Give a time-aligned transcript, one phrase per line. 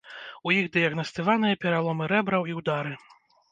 [0.47, 2.99] У іх дыягнаставаныя пераломы рэбраў і удары.